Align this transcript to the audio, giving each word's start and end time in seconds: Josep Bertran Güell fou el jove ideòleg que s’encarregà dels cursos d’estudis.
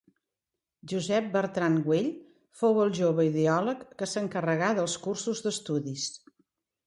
Josep 0.91 1.25
Bertran 1.33 1.75
Güell 1.89 2.07
fou 2.61 2.79
el 2.85 2.95
jove 3.01 3.27
ideòleg 3.27 3.83
que 3.99 4.09
s’encarregà 4.13 4.71
dels 4.79 4.95
cursos 5.05 5.45
d’estudis. 5.47 6.09